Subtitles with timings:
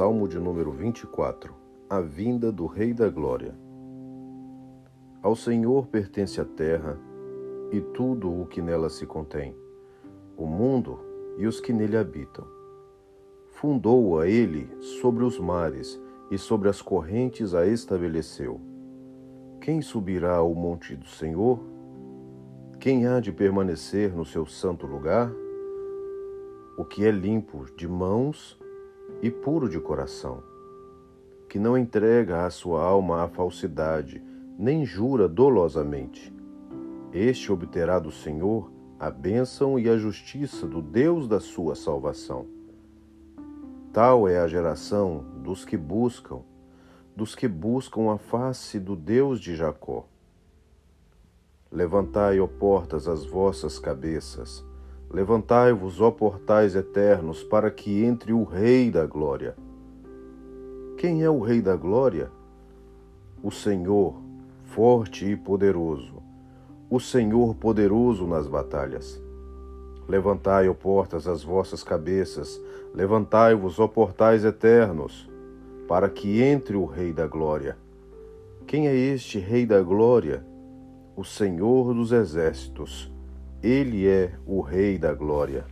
[0.00, 1.54] Salmo de número 24
[1.90, 3.54] A vinda do Rei da Glória.
[5.22, 6.98] Ao Senhor pertence a terra
[7.70, 9.54] e tudo o que nela se contém,
[10.38, 10.98] o mundo
[11.36, 12.46] e os que nele habitam.
[13.50, 18.58] Fundou-a ele sobre os mares e sobre as correntes a estabeleceu.
[19.60, 21.60] Quem subirá ao monte do Senhor?
[22.80, 25.30] Quem há de permanecer no seu santo lugar?
[26.78, 28.58] O que é limpo de mãos
[29.22, 30.42] e puro de coração,
[31.48, 34.22] que não entrega a sua alma à falsidade,
[34.58, 36.32] nem jura dolosamente.
[37.12, 42.46] Este obterá do Senhor a bênção e a justiça do Deus da sua salvação.
[43.92, 46.42] Tal é a geração dos que buscam,
[47.16, 50.06] dos que buscam a face do Deus de Jacó.
[51.72, 54.64] Levantai, ó portas, as vossas cabeças,
[55.12, 59.56] Levantai-vos, ó portais eternos, para que entre o Rei da Glória.
[60.96, 62.30] Quem é o Rei da Glória?
[63.42, 64.14] O Senhor,
[64.66, 66.22] forte e poderoso,
[66.88, 69.20] o Senhor poderoso nas batalhas.
[70.08, 72.60] Levantai, ó portas, as vossas cabeças,
[72.94, 75.28] levantai-vos, ó portais eternos,
[75.88, 77.76] para que entre o Rei da Glória.
[78.64, 80.46] Quem é este Rei da Glória?
[81.16, 83.10] O Senhor dos Exércitos
[83.62, 85.64] ele é o Rei da Glória.